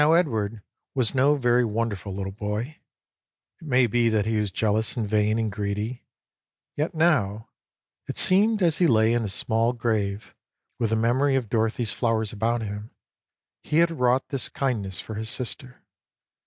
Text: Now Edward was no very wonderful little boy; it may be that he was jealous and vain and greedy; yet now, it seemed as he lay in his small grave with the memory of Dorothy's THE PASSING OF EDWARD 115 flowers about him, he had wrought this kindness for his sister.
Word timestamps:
Now 0.01 0.13
Edward 0.13 0.63
was 0.95 1.13
no 1.13 1.35
very 1.35 1.63
wonderful 1.63 2.11
little 2.11 2.31
boy; 2.31 2.77
it 3.61 3.67
may 3.67 3.85
be 3.85 4.09
that 4.09 4.25
he 4.25 4.37
was 4.37 4.49
jealous 4.49 4.97
and 4.97 5.07
vain 5.07 5.37
and 5.37 5.51
greedy; 5.51 6.05
yet 6.73 6.95
now, 6.95 7.49
it 8.07 8.17
seemed 8.17 8.63
as 8.63 8.79
he 8.79 8.87
lay 8.87 9.13
in 9.13 9.21
his 9.21 9.35
small 9.35 9.73
grave 9.73 10.33
with 10.79 10.89
the 10.89 10.95
memory 10.95 11.35
of 11.35 11.49
Dorothy's 11.51 11.91
THE 11.91 11.97
PASSING 11.99 12.07
OF 12.07 12.33
EDWARD 12.33 12.41
115 12.41 12.63
flowers 12.63 12.63
about 12.63 12.65
him, 12.65 12.91
he 13.61 13.77
had 13.77 13.91
wrought 13.91 14.29
this 14.29 14.49
kindness 14.49 14.99
for 14.99 15.13
his 15.13 15.29
sister. 15.29 15.83